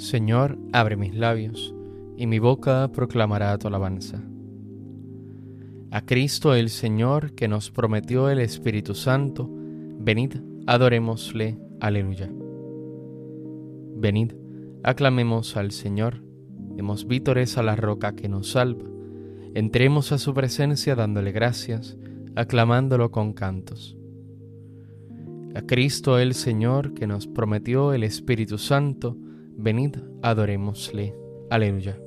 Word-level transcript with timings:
Señor, 0.00 0.56
abre 0.72 0.96
mis 0.96 1.14
labios, 1.14 1.74
y 2.16 2.26
mi 2.26 2.38
boca 2.38 2.90
proclamará 2.90 3.58
tu 3.58 3.68
alabanza. 3.68 4.22
A 5.90 6.00
Cristo 6.06 6.54
el 6.54 6.70
Señor, 6.70 7.34
que 7.34 7.48
nos 7.48 7.70
prometió 7.70 8.30
el 8.30 8.38
Espíritu 8.38 8.94
Santo, 8.94 9.46
venid, 9.50 10.36
adorémosle. 10.66 11.58
Aleluya. 11.80 12.30
Venid, 13.96 14.32
aclamemos 14.82 15.58
al 15.58 15.70
Señor, 15.70 16.22
demos 16.74 17.06
vítores 17.06 17.58
a 17.58 17.62
la 17.62 17.76
roca 17.76 18.16
que 18.16 18.30
nos 18.30 18.52
salva, 18.52 18.88
entremos 19.52 20.12
a 20.12 20.18
su 20.18 20.32
presencia 20.32 20.94
dándole 20.94 21.30
gracias, 21.30 21.98
aclamándolo 22.36 23.10
con 23.10 23.34
cantos. 23.34 23.98
A 25.54 25.60
Cristo 25.60 26.18
el 26.18 26.32
Señor, 26.32 26.94
que 26.94 27.06
nos 27.06 27.26
prometió 27.26 27.92
el 27.92 28.02
Espíritu 28.02 28.56
Santo, 28.56 29.18
venid, 29.60 29.96
adorémosle. 30.22 31.14
Aleluya. 31.50 31.98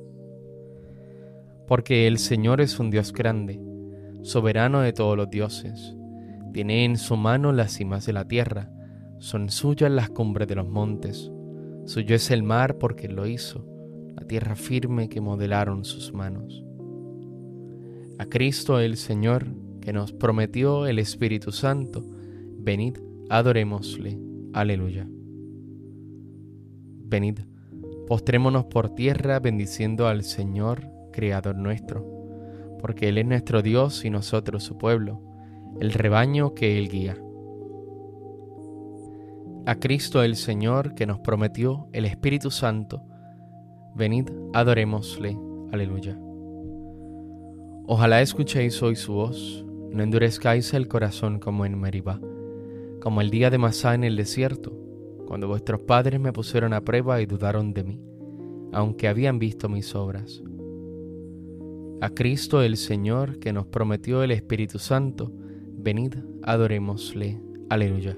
Porque 1.68 2.08
el 2.08 2.18
Señor 2.18 2.62
es 2.62 2.80
un 2.80 2.90
Dios 2.90 3.14
grande, 3.14 3.62
soberano 4.24 4.82
de 4.82 4.94
todos 4.94 5.16
los 5.16 5.30
dioses. 5.30 5.96
Tiene 6.52 6.86
en 6.86 6.98
su 6.98 7.16
mano 7.16 7.52
las 7.52 7.74
cimas 7.74 8.06
de 8.06 8.14
la 8.14 8.28
tierra, 8.28 8.72
son 9.20 9.50
suyas 9.50 9.92
las 9.92 10.10
cumbres 10.10 10.48
de 10.48 10.56
los 10.56 10.68
montes. 10.68 11.32
Suyo 11.86 12.16
es 12.16 12.32
el 12.32 12.44
mar 12.44 12.78
porque 12.78 13.08
lo 13.08 13.28
hizo, 13.28 13.66
la 14.16 14.26
tierra 14.26 14.56
firme 14.56 15.10
que 15.10 15.22
modelaron 15.22 15.86
sus 15.86 16.14
manos. 16.14 16.64
A 18.20 18.26
Cristo 18.26 18.80
el 18.80 18.98
Señor, 18.98 19.48
que 19.82 19.94
nos 19.94 20.14
prometió 20.14 20.86
el 20.88 21.00
Espíritu 21.00 21.52
Santo, 21.52 22.04
venid, 22.58 22.98
adorémosle. 23.30 24.20
Aleluya. 24.54 25.08
Venid, 27.06 27.40
postrémonos 28.08 28.66
por 28.66 28.96
tierra 28.96 29.40
bendiciendo 29.40 30.08
al 30.08 30.24
Señor, 30.24 30.90
Creador 31.12 31.56
nuestro, 31.56 32.06
porque 32.80 33.10
Él 33.10 33.18
es 33.18 33.26
nuestro 33.26 33.62
Dios 33.62 34.04
y 34.06 34.10
nosotros 34.10 34.64
su 34.64 34.78
pueblo, 34.78 35.22
el 35.80 35.92
rebaño 35.94 36.54
que 36.54 36.78
Él 36.80 36.90
guía. 36.90 37.18
A 39.66 39.76
Cristo 39.76 40.24
el 40.24 40.36
Señor 40.36 40.96
que 40.96 41.06
nos 41.06 41.20
prometió 41.20 41.88
el 41.94 42.06
Espíritu 42.06 42.52
Santo, 42.52 43.04
venid, 43.96 44.30
adorémosle. 44.54 45.38
Aleluya. 45.72 46.18
Ojalá 47.86 48.22
escuchéis 48.22 48.82
hoy 48.82 48.96
su 48.96 49.14
voz, 49.14 49.66
no 49.92 50.04
endurezcáis 50.04 50.74
el 50.74 50.88
corazón 50.88 51.40
como 51.40 51.66
en 51.66 51.80
Meribá, 51.80 52.20
como 53.02 53.22
el 53.22 53.30
día 53.30 53.50
de 53.50 53.58
Masá 53.58 53.94
en 53.96 54.04
el 54.04 54.16
desierto 54.16 54.83
cuando 55.26 55.48
vuestros 55.48 55.82
padres 55.82 56.20
me 56.20 56.34
pusieron 56.34 56.74
a 56.74 56.82
prueba 56.82 57.22
y 57.22 57.26
dudaron 57.26 57.74
de 57.74 57.84
mí, 57.84 58.02
aunque 58.72 59.08
habían 59.08 59.40
visto 59.40 59.70
mis 59.70 59.96
obras. 59.96 60.44
A 62.02 62.10
Cristo 62.10 62.62
el 62.62 62.78
Señor, 62.78 63.40
que 63.40 63.54
nos 63.54 63.68
prometió 63.68 64.24
el 64.24 64.32
Espíritu 64.32 64.80
Santo, 64.80 65.32
venid, 65.78 66.16
adorémosle. 66.44 67.42
Aleluya. 67.70 68.18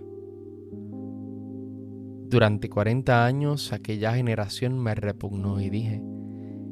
Durante 2.28 2.70
cuarenta 2.70 3.26
años 3.26 3.72
aquella 3.72 4.14
generación 4.16 4.80
me 4.80 4.96
repugnó 4.96 5.62
y 5.62 5.70
dije, 5.70 6.02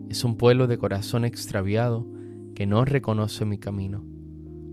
es 0.09 0.23
un 0.23 0.35
pueblo 0.35 0.67
de 0.67 0.77
corazón 0.77 1.25
extraviado 1.25 2.07
que 2.55 2.65
no 2.65 2.83
reconoce 2.83 3.45
mi 3.45 3.59
camino. 3.59 4.03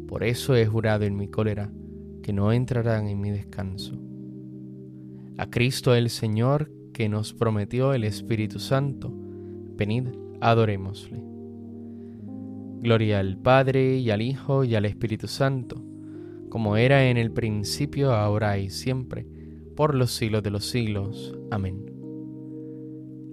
Por 0.09 0.25
eso 0.25 0.57
he 0.57 0.67
jurado 0.67 1.05
en 1.05 1.17
mi 1.17 1.29
cólera 1.29 1.71
que 2.23 2.33
no 2.33 2.53
entrarán 2.53 3.07
en 3.07 3.21
mi 3.21 3.31
descanso 3.31 4.10
a 5.41 5.49
Cristo 5.49 5.95
el 5.95 6.11
Señor 6.11 6.71
que 6.93 7.09
nos 7.09 7.33
prometió 7.33 7.95
el 7.95 8.05
Espíritu 8.05 8.59
Santo. 8.59 9.11
Venid, 9.11 10.09
adorémosle. 10.39 11.25
Gloria 12.83 13.21
al 13.21 13.39
Padre 13.39 13.97
y 13.97 14.11
al 14.11 14.21
Hijo 14.21 14.65
y 14.65 14.75
al 14.75 14.85
Espíritu 14.85 15.29
Santo, 15.29 15.83
como 16.51 16.77
era 16.77 17.09
en 17.09 17.17
el 17.17 17.33
principio, 17.33 18.13
ahora 18.13 18.59
y 18.59 18.69
siempre, 18.69 19.27
por 19.77 19.95
los 19.95 20.11
siglos 20.11 20.43
de 20.43 20.51
los 20.51 20.67
siglos. 20.67 21.35
Amén. 21.51 21.87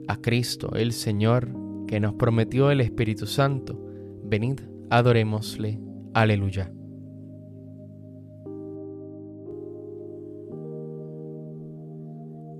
A 0.08 0.16
Cristo 0.16 0.76
el 0.78 0.94
Señor 0.94 1.54
que 1.88 2.00
nos 2.00 2.14
prometió 2.14 2.72
el 2.72 2.80
Espíritu 2.80 3.28
Santo, 3.28 3.78
venid, 4.24 4.62
adorémosle. 4.90 5.78
Aleluya. 6.14 6.72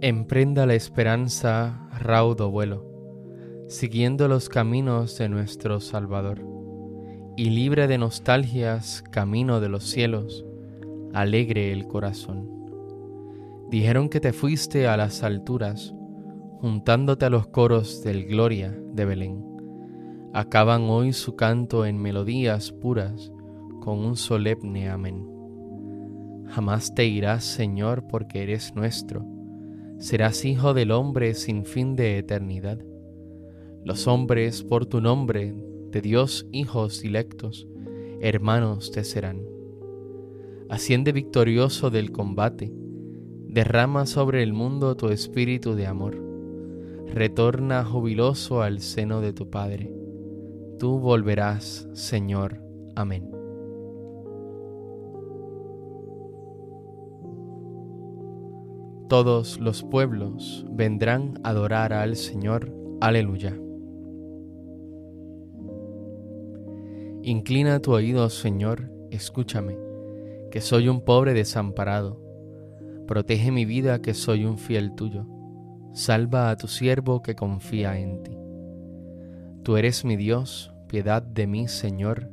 Emprenda 0.02 0.68
la 0.68 0.76
esperanza 0.76 1.90
raudo 1.98 2.52
vuelo, 2.52 2.86
siguiendo 3.68 4.28
los 4.28 4.48
caminos 4.48 5.18
de 5.18 5.28
nuestro 5.28 5.80
Salvador, 5.80 6.46
y 7.36 7.50
libre 7.50 7.88
de 7.88 7.98
nostalgias, 7.98 9.04
camino 9.12 9.60
de 9.60 9.70
los 9.70 9.86
cielos, 9.86 10.46
alegre 11.16 11.72
el 11.72 11.88
corazón. 11.88 12.48
Dijeron 13.72 14.10
que 14.10 14.20
te 14.20 14.34
fuiste 14.34 14.88
a 14.88 14.98
las 14.98 15.24
alturas, 15.24 15.96
juntándote 16.62 17.26
a 17.26 17.32
los 17.32 17.48
coros 17.48 18.04
del 18.04 18.28
Gloria 18.28 18.80
de 18.94 19.04
Belén. 19.04 19.44
Acaban 20.32 20.84
hoy 20.92 21.12
su 21.12 21.36
canto 21.36 21.88
en 21.88 22.00
melodías 22.00 22.72
puras, 22.72 23.32
con 23.82 23.98
un 23.98 24.16
solemne 24.16 24.90
amén. 24.92 25.28
Jamás 26.50 26.94
te 26.94 27.08
irás, 27.08 27.44
Señor, 27.44 28.06
porque 28.08 28.44
eres 28.44 28.76
nuestro 28.76 29.37
serás 30.00 30.46
hijo 30.46 30.74
del 30.74 30.92
hombre 30.92 31.34
sin 31.34 31.66
fin 31.66 31.96
de 31.96 32.18
eternidad. 32.18 32.80
Los 33.84 34.08
hombres 34.08 34.64
por 34.64 34.86
tu 34.86 35.02
nombre, 35.02 35.56
de 35.92 36.02
Dios 36.02 36.48
hijos 36.52 37.02
dilectos, 37.02 37.68
hermanos 38.22 38.92
te 38.92 39.04
serán. 39.04 39.42
Asciende 40.70 41.12
victorioso 41.14 41.90
del 41.90 42.12
combate, 42.12 42.72
derrama 43.48 44.06
sobre 44.06 44.44
el 44.44 44.54
mundo 44.54 44.98
tu 44.98 45.10
espíritu 45.10 45.76
de 45.76 45.88
amor. 45.88 46.22
Retorna 47.08 47.86
jubiloso 47.86 48.62
al 48.62 48.82
seno 48.82 49.22
de 49.22 49.32
tu 49.34 49.50
Padre. 49.50 49.94
Tú 50.78 51.00
volverás, 51.00 51.88
Señor. 51.94 52.62
Amén. 52.96 53.37
Todos 59.10 59.58
los 59.62 59.84
pueblos 59.84 60.66
vendrán 60.70 61.40
a 61.44 61.52
adorar 61.52 61.94
al 61.94 62.18
Señor. 62.18 62.74
Aleluya. 63.00 63.58
Inclina 67.24 67.80
tu 67.80 67.94
oído, 67.94 68.30
Señor, 68.30 68.92
escúchame, 69.10 69.78
que 70.52 70.60
soy 70.60 70.90
un 70.90 71.00
pobre 71.00 71.34
desamparado. 71.34 72.22
Protege 73.08 73.50
mi 73.50 73.64
vida, 73.64 74.02
que 74.02 74.14
soy 74.14 74.44
un 74.44 74.58
fiel 74.58 74.94
tuyo. 74.94 75.26
Salva 75.94 76.50
a 76.50 76.58
tu 76.58 76.68
siervo 76.68 77.22
que 77.22 77.34
confía 77.36 77.98
en 77.98 78.24
ti. 78.24 78.38
Tú 79.64 79.78
eres 79.78 80.04
mi 80.04 80.18
Dios, 80.18 80.74
piedad 80.90 81.22
de 81.22 81.48
mí, 81.48 81.70
Señor, 81.70 82.30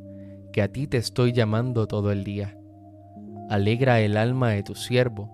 que 0.52 0.60
a 0.60 0.72
ti 0.72 0.88
te 0.88 0.96
estoy 0.96 1.32
llamando 1.32 1.86
todo 1.86 2.10
el 2.10 2.24
día. 2.24 2.58
Alegra 3.48 4.00
el 4.00 4.16
alma 4.16 4.50
de 4.50 4.64
tu 4.64 4.74
siervo 4.74 5.33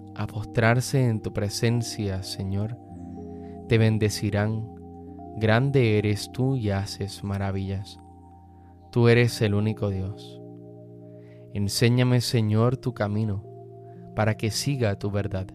a 0.15 0.27
postrarse 0.27 1.07
en 1.07 1.21
tu 1.21 1.33
presencia, 1.33 2.23
Señor. 2.23 2.77
Te 3.67 3.77
bendecirán. 3.77 4.67
Grande 5.37 5.97
eres 5.97 6.31
tú 6.31 6.55
y 6.55 6.71
haces 6.71 7.23
maravillas. 7.23 7.99
Tú 8.91 9.07
eres 9.07 9.41
el 9.41 9.53
único 9.53 9.89
Dios. 9.89 10.41
Enséñame, 11.53 12.21
Señor, 12.21 12.77
tu 12.77 12.93
camino, 12.93 13.43
para 14.15 14.35
que 14.35 14.51
siga 14.51 14.99
tu 14.99 15.11
verdad. 15.11 15.47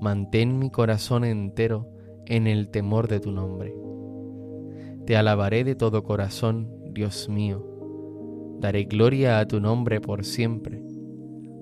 Mantén 0.00 0.58
mi 0.58 0.70
corazón 0.70 1.24
entero 1.24 1.88
en 2.26 2.46
el 2.46 2.68
temor 2.68 3.08
de 3.08 3.20
tu 3.20 3.32
nombre. 3.32 3.74
Te 5.06 5.16
alabaré 5.16 5.64
de 5.64 5.74
todo 5.74 6.04
corazón, 6.04 6.68
Dios 6.92 7.28
mío. 7.28 7.64
Daré 8.60 8.84
gloria 8.84 9.40
a 9.40 9.46
tu 9.46 9.60
nombre 9.60 10.00
por 10.00 10.24
siempre 10.24 10.87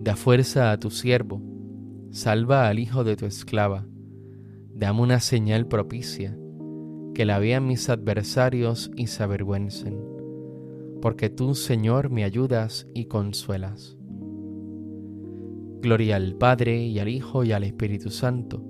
Da 0.00 0.16
fuerza 0.16 0.70
a 0.70 0.78
tu 0.78 0.90
siervo, 0.90 1.42
salva 2.10 2.68
al 2.68 2.78
hijo 2.78 3.04
de 3.04 3.16
tu 3.16 3.26
esclava, 3.26 3.86
dame 4.72 5.00
una 5.00 5.20
señal 5.20 5.66
propicia, 5.66 6.38
que 7.14 7.24
la 7.24 7.38
vean 7.40 7.66
mis 7.66 7.88
adversarios 7.88 8.90
y 8.96 9.08
se 9.08 9.24
avergüencen, 9.24 9.98
porque 11.02 11.30
tú, 11.30 11.54
Señor, 11.54 12.10
me 12.10 12.24
ayudas 12.24 12.86
y 12.94 13.06
consuelas. 13.06 13.96
Gloria 15.80 16.16
al 16.16 16.34
Padre 16.34 16.84
y 16.86 16.98
al 16.98 17.08
Hijo 17.08 17.44
y 17.44 17.52
al 17.52 17.64
Espíritu 17.64 18.10
Santo, 18.10 18.64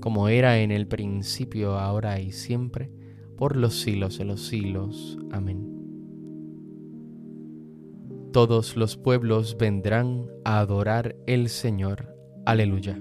como 0.00 0.28
era 0.28 0.58
en 0.60 0.70
el 0.70 0.86
principio, 0.86 1.78
ahora 1.78 2.20
y 2.20 2.32
siempre, 2.32 2.90
por 3.36 3.56
los 3.56 3.80
siglos 3.80 4.18
de 4.18 4.24
los 4.24 4.46
siglos. 4.46 5.18
Amén. 5.32 5.85
Todos 8.36 8.76
los 8.76 8.98
pueblos 8.98 9.56
vendrán 9.58 10.26
a 10.44 10.58
adorar 10.58 11.16
el 11.26 11.48
Señor. 11.48 12.14
Aleluya. 12.44 13.00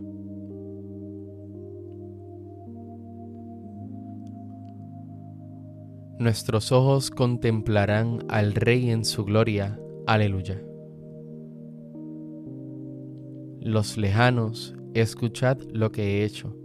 Nuestros 6.20 6.72
ojos 6.72 7.12
contemplarán 7.12 8.20
al 8.30 8.56
Rey 8.56 8.90
en 8.92 9.04
su 9.04 9.26
gloria. 9.26 9.78
Aleluya. 10.08 10.64
Los 13.60 13.98
lejanos, 13.98 14.74
escuchad 14.94 15.58
lo 15.64 15.92
que 15.92 16.22
he 16.22 16.24
hecho. 16.24 16.56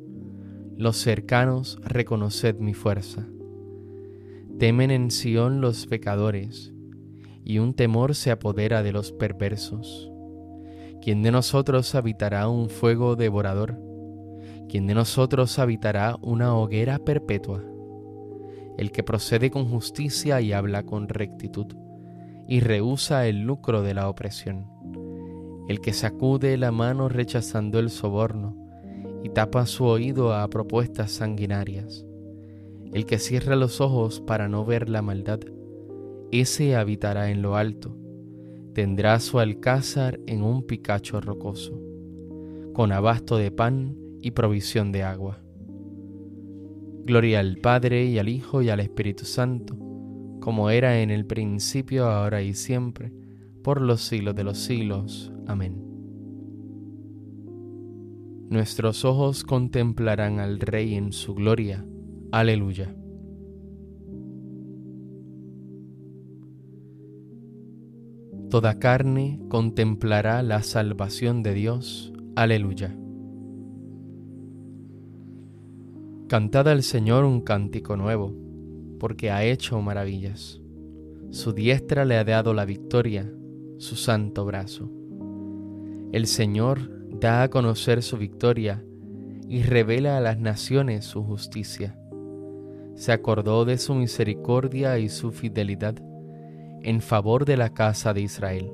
Los 0.76 0.96
cercanos, 0.96 1.76
reconoced 1.82 2.60
mi 2.60 2.74
fuerza. 2.74 3.26
Temen 4.60 4.92
en 4.92 5.10
Sión 5.10 5.60
los 5.60 5.88
pecadores, 5.88 6.72
y 7.50 7.58
un 7.58 7.74
temor 7.74 8.14
se 8.14 8.30
apodera 8.30 8.82
de 8.82 8.92
los 8.92 9.12
perversos. 9.12 10.12
¿Quién 11.02 11.22
de 11.22 11.32
nosotros 11.32 11.94
habitará 11.94 12.48
un 12.48 12.68
fuego 12.68 13.16
devorador? 13.16 13.78
¿Quién 14.68 14.86
de 14.86 14.94
nosotros 14.94 15.58
habitará 15.58 16.16
una 16.22 16.54
hoguera 16.54 16.98
perpetua? 16.98 17.64
El 18.78 18.92
que 18.92 19.02
procede 19.02 19.50
con 19.50 19.68
justicia 19.68 20.40
y 20.40 20.52
habla 20.52 20.84
con 20.84 21.08
rectitud, 21.08 21.66
y 22.46 22.60
rehúsa 22.60 23.26
el 23.26 23.40
lucro 23.42 23.82
de 23.82 23.94
la 23.94 24.08
opresión 24.08 24.66
el 25.70 25.80
que 25.80 25.92
sacude 25.92 26.56
la 26.56 26.72
mano 26.72 27.08
rechazando 27.08 27.78
el 27.78 27.90
soborno 27.90 28.56
y 29.22 29.28
tapa 29.28 29.66
su 29.66 29.84
oído 29.84 30.34
a 30.34 30.48
propuestas 30.50 31.12
sanguinarias, 31.12 32.04
el 32.92 33.06
que 33.06 33.20
cierra 33.20 33.54
los 33.54 33.80
ojos 33.80 34.20
para 34.20 34.48
no 34.48 34.64
ver 34.64 34.88
la 34.88 35.00
maldad, 35.00 35.38
ese 36.32 36.76
habitará 36.76 37.30
en 37.30 37.42
lo 37.42 37.56
alto, 37.56 37.96
tendrá 38.74 39.18
su 39.20 39.38
alcázar 39.38 40.20
en 40.26 40.42
un 40.42 40.66
picacho 40.66 41.20
rocoso, 41.20 41.80
con 42.72 42.92
abasto 42.92 43.36
de 43.36 43.50
pan 43.50 43.96
y 44.20 44.30
provisión 44.32 44.92
de 44.92 45.02
agua. 45.02 45.42
Gloria 47.04 47.40
al 47.40 47.56
Padre 47.56 48.04
y 48.04 48.18
al 48.18 48.28
Hijo 48.28 48.62
y 48.62 48.68
al 48.68 48.80
Espíritu 48.80 49.24
Santo, 49.24 49.76
como 50.40 50.70
era 50.70 51.00
en 51.00 51.10
el 51.10 51.26
principio, 51.26 52.06
ahora 52.06 52.42
y 52.42 52.54
siempre, 52.54 53.12
por 53.62 53.80
los 53.80 54.02
siglos 54.02 54.34
de 54.34 54.44
los 54.44 54.58
siglos. 54.58 55.32
Amén. 55.46 55.90
Nuestros 58.48 59.04
ojos 59.04 59.44
contemplarán 59.44 60.40
al 60.40 60.60
Rey 60.60 60.94
en 60.94 61.12
su 61.12 61.34
gloria. 61.34 61.84
Aleluya. 62.32 62.94
Toda 68.50 68.80
carne 68.80 69.38
contemplará 69.48 70.42
la 70.42 70.64
salvación 70.64 71.44
de 71.44 71.54
Dios. 71.54 72.12
Aleluya. 72.34 72.92
Cantad 76.26 76.66
al 76.66 76.82
Señor 76.82 77.24
un 77.24 77.42
cántico 77.42 77.96
nuevo, 77.96 78.34
porque 78.98 79.30
ha 79.30 79.44
hecho 79.44 79.80
maravillas. 79.80 80.60
Su 81.30 81.52
diestra 81.52 82.04
le 82.04 82.16
ha 82.16 82.24
dado 82.24 82.52
la 82.52 82.64
victoria, 82.64 83.32
su 83.78 83.94
santo 83.94 84.44
brazo. 84.44 84.90
El 86.10 86.26
Señor 86.26 86.90
da 87.20 87.44
a 87.44 87.50
conocer 87.50 88.02
su 88.02 88.16
victoria 88.16 88.84
y 89.48 89.62
revela 89.62 90.16
a 90.16 90.20
las 90.20 90.40
naciones 90.40 91.04
su 91.04 91.22
justicia. 91.22 91.96
Se 92.96 93.12
acordó 93.12 93.64
de 93.64 93.78
su 93.78 93.94
misericordia 93.94 94.98
y 94.98 95.08
su 95.08 95.30
fidelidad 95.30 95.94
en 96.82 97.00
favor 97.00 97.44
de 97.44 97.56
la 97.56 97.70
casa 97.70 98.12
de 98.12 98.22
Israel. 98.22 98.72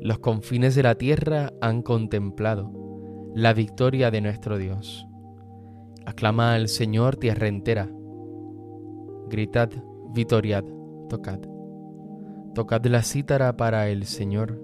Los 0.00 0.18
confines 0.18 0.74
de 0.74 0.82
la 0.82 0.94
tierra 0.94 1.52
han 1.60 1.82
contemplado 1.82 2.72
la 3.34 3.52
victoria 3.52 4.10
de 4.10 4.20
nuestro 4.20 4.58
Dios. 4.58 5.06
Aclama 6.06 6.54
al 6.54 6.68
Señor 6.68 7.16
tierra 7.16 7.48
entera. 7.48 7.88
Gritad, 9.28 9.70
vitoriad, 10.14 10.64
tocad. 11.08 11.40
Tocad 12.54 12.84
la 12.86 13.02
cítara 13.02 13.56
para 13.56 13.88
el 13.88 14.04
Señor 14.06 14.60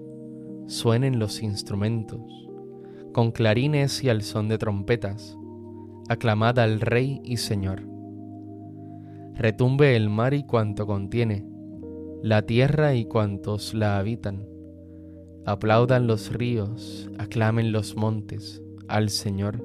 suenen 0.67 1.17
los 1.17 1.41
instrumentos, 1.41 2.21
con 3.13 3.31
clarines 3.31 4.03
y 4.03 4.09
al 4.09 4.21
son 4.21 4.49
de 4.49 4.57
trompetas, 4.57 5.37
aclamad 6.09 6.59
al 6.59 6.81
Rey 6.81 7.21
y 7.23 7.37
Señor. 7.37 7.87
Retumbe 9.33 9.95
el 9.95 10.09
mar 10.09 10.33
y 10.33 10.43
cuanto 10.43 10.85
contiene, 10.85 11.45
la 12.21 12.41
tierra 12.43 12.95
y 12.95 13.05
cuantos 13.05 13.73
la 13.73 13.97
habitan. 13.97 14.47
Aplaudan 15.45 16.07
los 16.07 16.31
ríos, 16.31 17.09
aclamen 17.17 17.71
los 17.71 17.95
montes 17.95 18.61
al 18.87 19.09
Señor, 19.09 19.63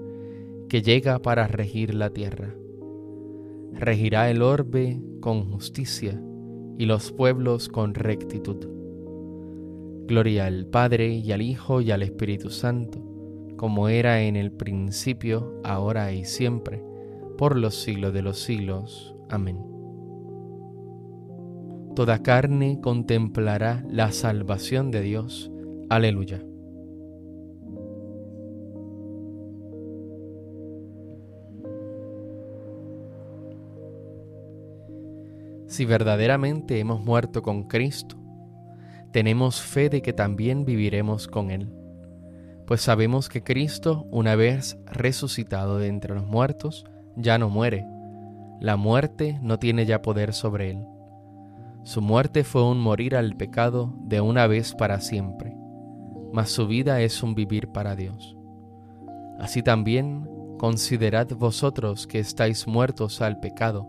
que 0.69 0.83
llega 0.83 1.21
para 1.21 1.47
regir 1.47 1.95
la 1.95 2.11
tierra. 2.11 2.55
Regirá 3.73 4.31
el 4.31 4.43
orbe 4.43 5.00
con 5.21 5.50
justicia 5.50 6.23
y 6.79 6.87
los 6.87 7.12
pueblos 7.12 7.69
con 7.69 7.95
rectitud 7.95 8.73
Gloria 10.07 10.47
al 10.47 10.67
Padre 10.67 11.09
y 11.09 11.33
al 11.33 11.41
Hijo 11.41 11.81
y 11.81 11.91
al 11.91 12.03
Espíritu 12.03 12.50
Santo, 12.50 13.00
como 13.57 13.88
era 13.88 14.23
en 14.23 14.37
el 14.37 14.53
principio, 14.53 15.61
ahora 15.65 16.12
y 16.12 16.25
siempre, 16.25 16.85
por 17.38 17.57
los 17.57 17.77
siglos 17.77 18.12
de 18.12 18.23
los 18.23 18.38
siglos. 18.38 19.15
Amén. 19.31 19.72
Toda 21.95 22.23
carne 22.23 22.81
contemplará 22.81 23.85
la 23.89 24.13
salvación 24.13 24.91
de 24.91 25.03
Dios. 25.03 25.51
Aleluya. 25.91 26.43
Si 35.67 35.85
verdaderamente 35.85 36.79
hemos 36.79 37.03
muerto 37.03 37.43
con 37.43 37.65
Cristo, 37.65 38.17
tenemos 39.11 39.61
fe 39.61 39.89
de 39.89 40.03
que 40.03 40.13
también 40.13 40.65
viviremos 40.65 41.29
con 41.29 41.51
Él, 41.51 41.71
pues 42.67 42.81
sabemos 42.81 43.29
que 43.29 43.43
Cristo, 43.43 44.07
una 44.11 44.37
vez 44.37 44.79
resucitado 44.87 45.79
de 45.79 45.89
entre 45.89 46.15
los 46.15 46.27
muertos, 46.27 46.85
ya 47.17 47.37
no 47.37 47.51
muere. 47.51 47.85
La 48.61 48.77
muerte 48.77 49.39
no 49.43 49.59
tiene 49.59 49.85
ya 49.85 50.01
poder 50.01 50.33
sobre 50.33 50.71
Él. 50.71 50.92
Su 51.85 52.01
muerte 52.01 52.45
fue 52.45 52.65
un 52.65 52.81
morir 52.81 53.17
al 53.17 53.37
pecado 53.37 53.93
de 54.05 54.21
una 54.21 54.47
vez 54.47 54.73
para 54.75 55.01
siempre, 55.01 55.57
mas 56.33 56.51
su 56.51 56.69
vida 56.69 57.01
es 57.01 57.23
un 57.23 57.35
vivir 57.35 57.69
para 57.69 57.97
Dios. 57.97 58.37
Así 59.41 59.62
también 59.62 60.29
considerad 60.59 61.29
vosotros 61.37 62.07
que 62.07 62.21
estáis 62.21 62.69
muertos 62.69 63.21
al 63.21 63.41
pecado, 63.41 63.89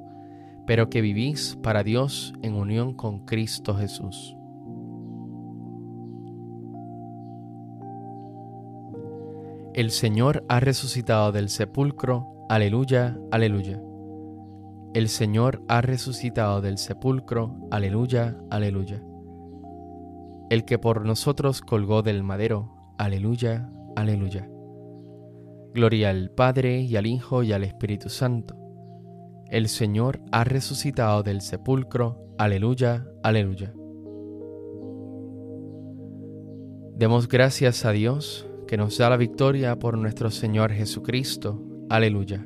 pero 0.65 0.89
que 0.89 1.01
vivís 1.01 1.55
para 1.61 1.83
Dios 1.83 2.33
en 2.41 2.55
unión 2.55 2.95
con 2.95 3.25
Cristo 3.25 3.75
Jesús. 3.75 4.35
El 9.75 9.91
Señor 9.91 10.43
ha 10.49 10.59
resucitado 10.59 11.31
del 11.31 11.49
sepulcro. 11.49 12.45
Aleluya, 12.49 13.17
aleluya. 13.31 13.79
El 14.93 15.09
Señor 15.09 15.63
ha 15.67 15.81
resucitado 15.81 16.61
del 16.61 16.77
sepulcro. 16.77 17.55
Aleluya, 17.71 18.37
aleluya. 18.51 19.01
El 20.51 20.65
que 20.65 20.77
por 20.77 21.03
nosotros 21.03 21.61
colgó 21.61 22.03
del 22.03 22.21
madero. 22.21 22.75
Aleluya, 22.99 23.71
aleluya. 23.95 24.47
Gloria 25.73 26.11
al 26.11 26.29
Padre 26.29 26.81
y 26.81 26.95
al 26.95 27.07
Hijo 27.07 27.41
y 27.41 27.53
al 27.53 27.63
Espíritu 27.63 28.09
Santo, 28.09 28.55
El 29.49 29.67
Señor 29.67 30.21
ha 30.31 30.43
resucitado 30.43 31.23
del 31.23 31.41
sepulcro. 31.41 32.35
Aleluya, 32.37 33.07
aleluya. 33.23 33.73
Demos 36.95 37.27
gracias 37.27 37.83
a 37.85 37.91
Dios 37.91 38.47
que 38.67 38.77
nos 38.77 38.99
da 38.99 39.09
la 39.09 39.17
victoria 39.17 39.79
por 39.79 39.97
nuestro 39.97 40.29
Señor 40.29 40.71
Jesucristo. 40.71 41.59
Aleluya. 41.89 42.45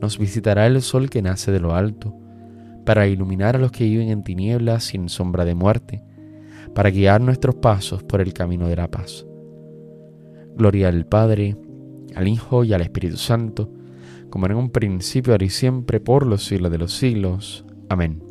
nos 0.00 0.18
visitará 0.18 0.66
el 0.66 0.82
sol 0.82 1.10
que 1.10 1.22
nace 1.22 1.52
de 1.52 1.60
lo 1.60 1.74
alto, 1.74 2.14
para 2.84 3.08
iluminar 3.08 3.56
a 3.56 3.58
los 3.58 3.72
que 3.72 3.84
viven 3.84 4.08
en 4.08 4.22
tinieblas 4.22 4.84
sin 4.84 5.08
sombra 5.08 5.44
de 5.44 5.54
muerte, 5.54 6.02
para 6.74 6.90
guiar 6.90 7.20
nuestros 7.20 7.56
pasos 7.56 8.02
por 8.02 8.20
el 8.20 8.32
camino 8.32 8.68
de 8.68 8.76
la 8.76 8.90
paz. 8.90 9.26
Gloria 10.56 10.88
al 10.88 11.06
Padre, 11.06 11.56
al 12.14 12.28
Hijo 12.28 12.64
y 12.64 12.72
al 12.72 12.80
Espíritu 12.80 13.16
Santo, 13.16 13.70
como 14.30 14.46
en 14.46 14.54
un 14.54 14.70
principio, 14.70 15.32
ahora 15.32 15.44
y 15.44 15.50
siempre, 15.50 16.00
por 16.00 16.26
los 16.26 16.44
siglos 16.44 16.70
de 16.70 16.78
los 16.78 16.92
siglos. 16.92 17.64
Amén. 17.88 18.22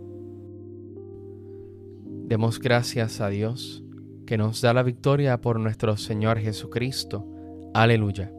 Demos 2.27 2.59
gracias 2.59 3.21
a 3.21 3.29
Dios, 3.29 3.83
que 4.25 4.37
nos 4.37 4.61
da 4.61 4.73
la 4.73 4.83
victoria 4.83 5.39
por 5.41 5.59
nuestro 5.59 5.97
Señor 5.97 6.39
Jesucristo. 6.39 7.27
Aleluya. 7.73 8.34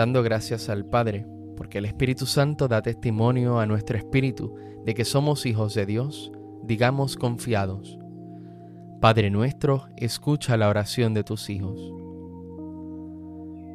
Dando 0.00 0.22
gracias 0.22 0.70
al 0.70 0.86
Padre, 0.86 1.26
porque 1.58 1.76
el 1.76 1.84
Espíritu 1.84 2.24
Santo 2.24 2.68
da 2.68 2.80
testimonio 2.80 3.60
a 3.60 3.66
nuestro 3.66 3.98
espíritu 3.98 4.54
de 4.82 4.94
que 4.94 5.04
somos 5.04 5.44
hijos 5.44 5.74
de 5.74 5.84
Dios, 5.84 6.32
digamos 6.62 7.16
confiados. 7.16 7.98
Padre 9.02 9.28
nuestro, 9.28 9.88
escucha 9.98 10.56
la 10.56 10.70
oración 10.70 11.12
de 11.12 11.22
tus 11.22 11.50
hijos. 11.50 11.92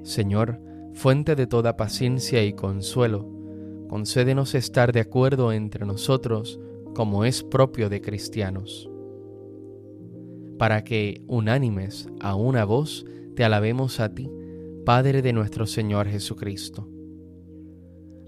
Señor, 0.01 0.59
fuente 0.95 1.35
de 1.35 1.45
toda 1.45 1.77
paciencia 1.77 2.43
y 2.43 2.53
consuelo, 2.53 3.29
concédenos 3.87 4.55
estar 4.55 4.93
de 4.93 5.01
acuerdo 5.01 5.51
entre 5.51 5.85
nosotros 5.85 6.59
como 6.95 7.23
es 7.23 7.43
propio 7.43 7.87
de 7.87 8.01
cristianos, 8.01 8.89
para 10.57 10.83
que, 10.83 11.21
unánimes 11.27 12.09
a 12.19 12.33
una 12.33 12.65
voz, 12.65 13.05
te 13.35 13.43
alabemos 13.43 13.99
a 13.99 14.15
ti, 14.15 14.27
Padre 14.85 15.23
de 15.23 15.33
nuestro 15.33 15.65
Señor 15.65 16.07
Jesucristo. 16.07 16.87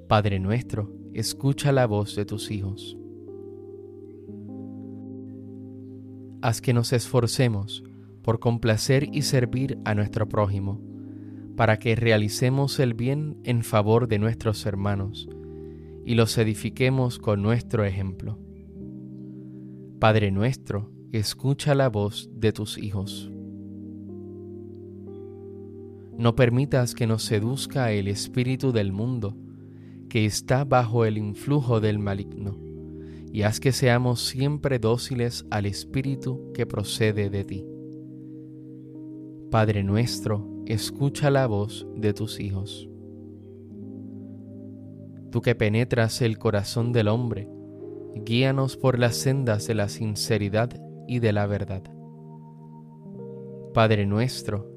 Padre 0.08 0.40
nuestro, 0.40 0.92
escucha 1.14 1.72
la 1.72 1.86
voz 1.86 2.16
de 2.16 2.26
tus 2.26 2.50
hijos. 2.50 2.98
Haz 6.42 6.60
que 6.60 6.74
nos 6.74 6.94
esforcemos 6.94 7.84
por 8.24 8.40
complacer 8.40 9.08
y 9.14 9.22
servir 9.22 9.78
a 9.86 9.94
nuestro 9.94 10.28
prójimo 10.28 10.82
para 11.56 11.78
que 11.78 11.96
realicemos 11.96 12.80
el 12.80 12.96
bien 12.96 13.38
en 13.44 13.62
favor 13.62 14.08
de 14.08 14.18
nuestros 14.18 14.66
hermanos 14.66 15.30
y 16.08 16.16
los 16.16 16.36
edifiquemos 16.40 17.20
con 17.20 17.44
nuestro 17.44 17.86
ejemplo. 17.86 18.40
Padre 20.00 20.32
nuestro, 20.32 20.92
escucha 21.12 21.76
la 21.76 21.90
voz 21.90 22.32
de 22.34 22.52
tus 22.52 22.80
hijos. 22.80 23.32
No 26.18 26.36
permitas 26.36 26.96
que 26.96 27.06
nos 27.06 27.24
seduzca 27.24 27.92
el 27.92 28.08
espíritu 28.08 28.72
del 28.72 28.92
mundo, 28.92 29.36
que 30.10 30.26
está 30.26 30.64
bajo 30.64 31.06
el 31.06 31.18
influjo 31.18 31.80
del 31.80 32.00
maligno, 32.00 32.58
y 33.32 33.44
haz 33.44 33.60
que 33.60 33.72
seamos 33.72 34.26
siempre 34.26 34.80
dóciles 34.80 35.46
al 35.52 35.68
espíritu 35.68 36.52
que 36.54 36.66
procede 36.66 37.30
de 37.30 37.44
ti. 37.44 37.66
Padre 39.52 39.84
nuestro, 39.84 40.64
escucha 40.66 41.30
la 41.30 41.46
voz 41.46 41.86
de 41.96 42.14
tus 42.14 42.40
hijos. 42.40 42.90
Tú 45.32 45.42
que 45.42 45.54
penetras 45.54 46.22
el 46.24 46.40
corazón 46.40 46.94
del 46.94 47.10
hombre, 47.10 47.48
guíanos 48.16 48.76
por 48.76 48.98
las 48.98 49.16
sendas 49.18 49.68
de 49.68 49.76
la 49.76 49.88
sinceridad 49.88 50.82
y 51.08 51.20
de 51.20 51.32
la 51.32 51.46
verdad. 51.46 51.84
Padre 53.74 54.08
nuestro, 54.08 54.77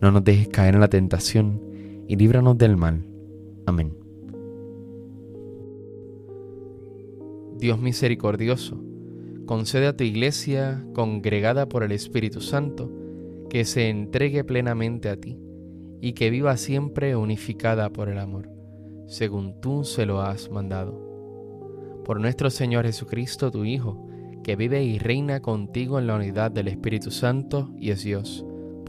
No 0.00 0.10
nos 0.10 0.24
dejes 0.24 0.48
caer 0.48 0.74
en 0.74 0.80
la 0.80 0.88
tentación, 0.88 1.60
y 2.08 2.16
líbranos 2.16 2.56
del 2.58 2.76
mal. 2.76 3.04
Amén. 3.66 3.94
Dios 7.58 7.78
misericordioso, 7.78 8.82
concede 9.44 9.86
a 9.86 9.96
tu 9.96 10.04
iglesia, 10.04 10.82
congregada 10.94 11.68
por 11.68 11.82
el 11.82 11.92
Espíritu 11.92 12.40
Santo, 12.40 12.90
que 13.50 13.66
se 13.66 13.90
entregue 13.90 14.42
plenamente 14.44 15.10
a 15.10 15.16
ti 15.16 15.38
y 16.00 16.14
que 16.14 16.30
viva 16.30 16.56
siempre 16.56 17.14
unificada 17.16 17.90
por 17.90 18.08
el 18.08 18.18
amor, 18.18 18.48
según 19.06 19.60
tú 19.60 19.84
se 19.84 20.06
lo 20.06 20.22
has 20.22 20.50
mandado. 20.50 20.98
Por 22.04 22.20
nuestro 22.20 22.48
Señor 22.48 22.86
Jesucristo, 22.86 23.50
tu 23.50 23.66
Hijo, 23.66 24.08
que 24.42 24.56
vive 24.56 24.82
y 24.82 24.98
reina 24.98 25.40
contigo 25.40 25.98
en 25.98 26.06
la 26.06 26.14
unidad 26.14 26.50
del 26.50 26.68
Espíritu 26.68 27.10
Santo 27.10 27.70
y 27.78 27.90
es 27.90 28.02
Dios, 28.02 28.46